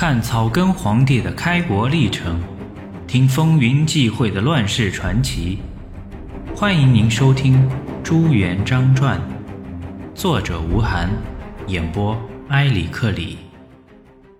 [0.00, 2.40] 看草根皇帝的开国历程，
[3.08, 5.58] 听风云际会的乱世传奇。
[6.54, 7.56] 欢迎您收听
[8.04, 9.20] 《朱元璋传》，
[10.14, 11.10] 作者吴晗，
[11.66, 12.16] 演播
[12.50, 13.38] 埃里克里。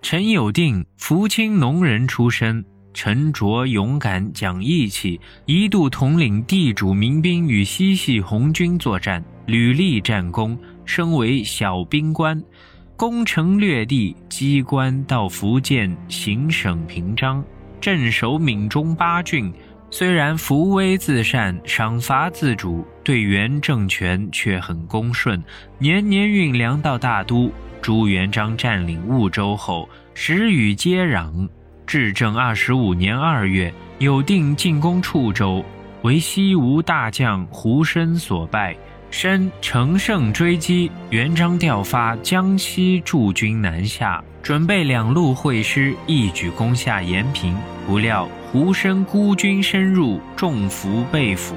[0.01, 2.63] 陈友定，福清农人出身，
[2.93, 12.41] 沉着勇敢，讲义气，一度统领地主民兵与西系红军作战，屡立战功，升为小兵官。
[12.99, 17.41] 攻城略地，机关到福建行省平章，
[17.79, 19.53] 镇守闽中八郡。
[19.89, 25.41] 虽然扶危自善，赏罚自主，对原政权却很恭顺，
[25.77, 27.49] 年年运粮到大都。
[27.81, 31.47] 朱元璋占领婺州后，时与接壤。
[31.87, 35.63] 至正二十五年二月，有定进攻处州，
[36.01, 38.75] 为西吴大将胡申所败。
[39.11, 47.55] 申乘胜追击，元璋调发江西驻军南下，准备两路会师，一举攻下延平。
[47.87, 51.55] 不料胡申孤军深入，中伏被俘，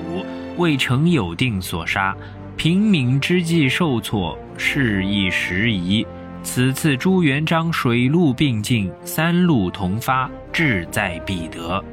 [0.57, 2.17] 为程友定所杀。
[2.57, 6.07] 平民之计受挫，事亦时移。
[6.43, 11.85] 此次朱元璋水陆并进，三路同发，志在必得。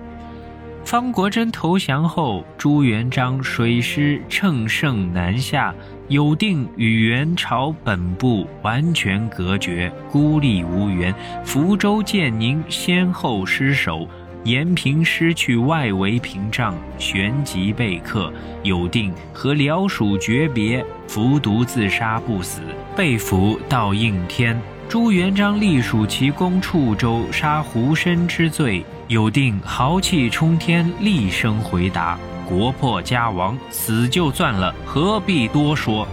[0.86, 5.74] 方国珍投降后，朱元璋水师乘胜南下，
[6.08, 11.14] 有定与元朝本部完全隔绝，孤立无援。
[11.44, 14.08] 福州、建宁先后失守，
[14.44, 18.34] 延平失去外围屏障，旋即被克。
[18.64, 22.62] 有定和辽属诀别，服毒自杀不死，
[22.96, 24.60] 被俘到应天。
[24.90, 28.84] 朱元璋隶属其攻处州，杀胡申之罪。
[29.08, 36.08] 有定豪气冲天，厉声回答：“国破家亡，死就算了，何必多说？”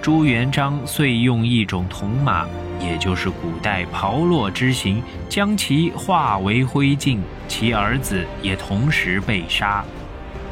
[0.00, 2.46] 朱元璋遂用一种铜马，
[2.80, 9.84] 也就是古代炮烙之刑，将其化为灰烬，其儿子也同时被杀。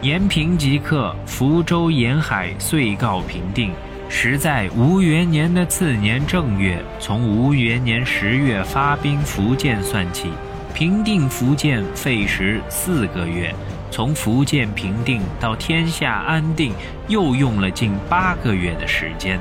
[0.03, 3.73] 延平即刻，福州沿海遂告平定。
[4.11, 10.31] 时在吴元年的次年正月，从吴元年十月发兵福建算起。
[10.75, 13.55] 平定福建费时四个月，
[13.91, 16.73] 从福建平定到天下安定，
[17.09, 19.39] 又用了近八个月的时间。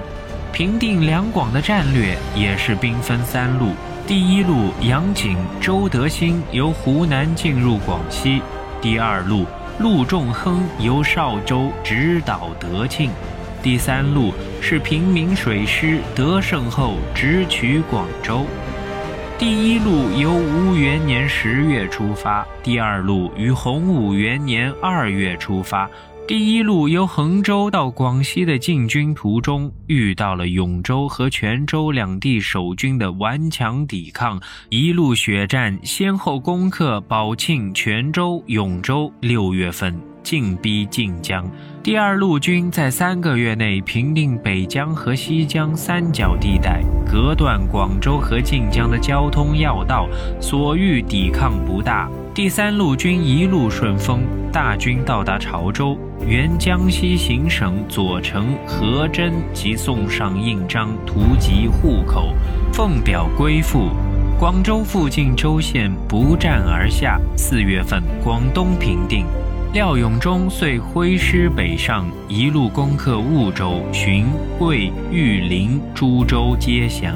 [0.52, 3.74] 平定两广的战略也是兵分三路：
[4.06, 8.42] 第一路杨景、周德兴由湖南进入广西；
[8.82, 9.46] 第二路
[9.80, 13.10] 陆仲亨由邵州直捣德庆；
[13.68, 18.46] 第三路是平民水师得胜后直取广州。
[19.38, 25.92] 第一路由吴元年十月出发，第二路于洪武元年二月出发。
[26.28, 39.10] 第一路由衡州到广西的进军途中，遇到了永州和泉州两地守军的顽强抵抗，一路血战，先后攻克宝庆、泉州、永州。
[39.22, 39.98] 六月份。
[40.22, 41.50] 进逼晋江，
[41.82, 50.06] 第二路军在三个月内平定北江和西江三角地带，隔断广州和晋江的交通要道，
[50.42, 52.10] 所遇抵抗不大。
[52.38, 54.22] 第三路军一路顺风，
[54.54, 62.36] 大军到达潮州，原江西行省左丞何真即送上印章，图籍户口，
[62.72, 63.90] 奉表归附。
[64.40, 67.20] 广州附近州县不战而下。
[67.36, 69.26] 四月份，广东平定。
[69.74, 74.28] 廖永忠遂挥师北上，一路攻克婺州、寻
[74.60, 77.16] 桂、玉林、株洲皆降。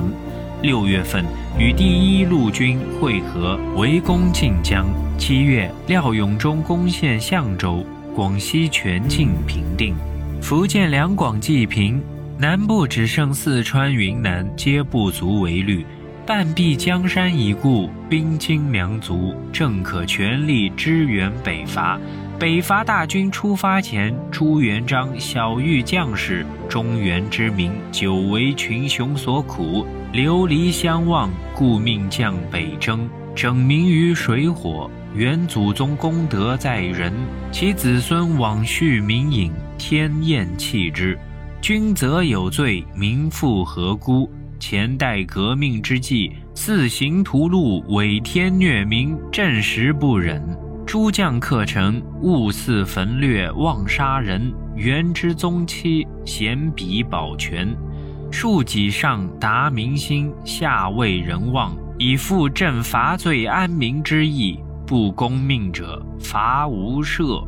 [0.62, 1.26] 六月份，
[1.58, 4.86] 与第一路军会合，围攻晋江。
[5.18, 7.84] 七月，廖永忠攻陷象州，
[8.16, 9.96] 广西全境平定。
[10.40, 12.00] 福建两广既平，
[12.38, 15.84] 南部只剩四川、云南，皆不足为虑。
[16.28, 22.00] 半壁江山已固，兵精粮足，正可全力支援北伐。
[22.42, 34.90] 北伐大军出发前，朱元璋晓谕将士：中原之民久为群雄所苦，流离相望，故命将北征，拯民于水火。
[35.14, 37.14] 元祖宗功德在人，
[37.52, 41.16] 其子孙往续民隐，天厌弃之。
[41.62, 44.28] 君则有罪，民复何辜？
[44.60, 50.44] 前代革命之际，四行屠戮，违天虐民，朕实不忍。
[50.92, 54.54] 诸将克城，勿肆焚掠，妄杀人。
[54.76, 57.74] 元之宗妻，贤比保全，
[58.30, 64.60] 庶己上达民心，下为人望，以复朕伐罪安民之意。
[64.86, 67.42] 不公命者，罚无赦。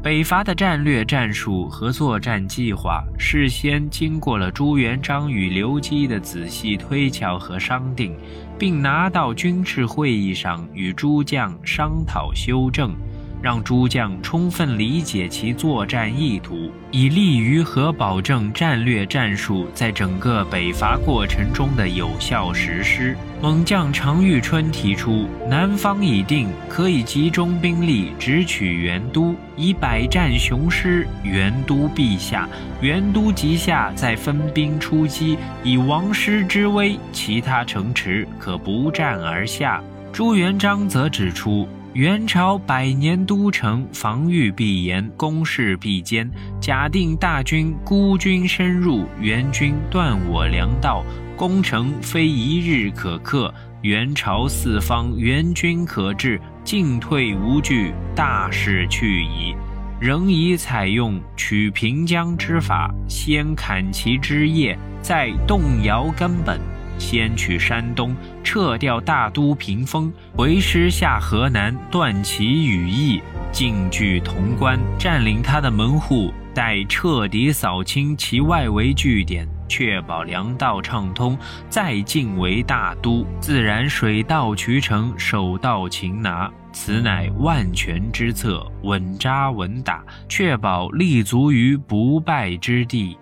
[0.00, 8.16] 北伐的战略战术和作战计划事先经过了朱元璋与刘基的仔细推敲和商定，
[8.56, 12.94] 并拿到军事会议上与诸将商讨修正。
[13.40, 23.16] 让诸将充分理解其作战意图，以利于和保证战略战术在整个北伐过程中的有效实施。
[23.40, 32.48] 猛将常遇春提出，南方已定，可以集中兵力直取元都，以百战雄师，元都必下。
[32.80, 39.80] 元都即下，再分兵出击，以王师之威，其他城池可不战而下。
[40.12, 41.68] 朱元璋则指出。
[41.98, 46.30] 元朝百年都城，防御必严，攻势必坚。
[46.60, 51.02] 假定大军孤军深入，元军断我粮道，
[51.36, 53.52] 攻城非一日可克。
[53.82, 59.56] 元朝四方援军可至，进退无据，大势去矣。
[59.98, 66.60] 仍宜采用取平江之法，先砍其枝叶，再动摇根本。
[66.98, 73.22] 先取山东，撤掉大都屏风，回师下河南，断其羽翼，
[73.52, 81.38] 进据潼关，占领他的门户，待彻底扫清其外围据点，确保粮道畅通，
[81.70, 86.50] 再进为大都，自然水到渠成，手到擒拿。
[86.70, 93.16] 此乃万全之策，稳扎稳打，确保立足于不败之地。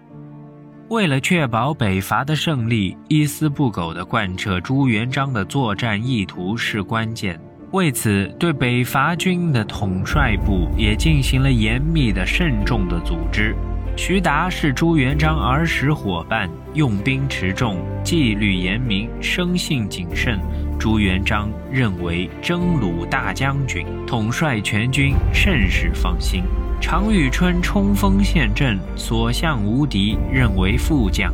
[0.89, 7.41] 为了确保北伐的胜利，一丝不苟地贯彻朱元璋的作战意图是关键。
[7.73, 13.57] 为此，对北伐军的统帅部也进行了严密的、慎重的组织。
[13.97, 20.39] 徐达是朱元璋儿时伙伴，用兵持重，纪律严明，生性谨慎。
[20.79, 26.43] 朱元璋认为征虏大将军，统帅全军，甚是放心。
[26.81, 31.33] 常遇春冲锋陷阵，所向无敌，认为副将。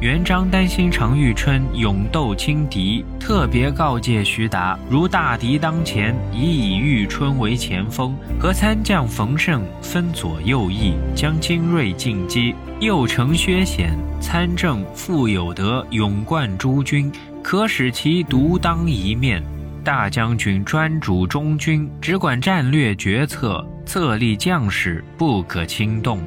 [0.00, 12.54] 元璋担心常遇春勇斗轻敌，特别告诫徐达：如大敌当前，宜以遇春为前锋，和参将冯胜分左右翼，将精锐进击。
[12.80, 17.10] 右丞薛显、参政傅有德勇冠诸军，
[17.44, 19.44] 可使其独当一面。
[19.84, 23.64] 大将军专主中军，只管战略决策。
[23.84, 26.18] 策立将士不可轻动。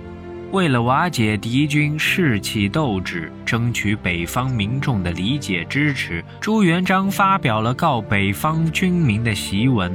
[0.52, 9.92] 为了瓦解敌军士气斗志，争取北方民众的理解支持，朱元璋发表了告北方军民的檄文。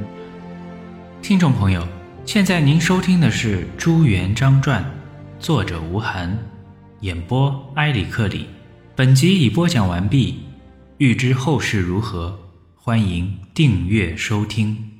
[1.22, 1.86] 听众朋友，
[2.26, 4.82] 现在您收听的是《朱元璋传》，
[5.38, 6.36] 作者吴晗，
[7.00, 8.48] 演播埃里克里。
[8.96, 10.40] 本集已播讲完毕。
[11.02, 12.38] 欲知后事如何，
[12.76, 14.91] 欢迎订阅收听。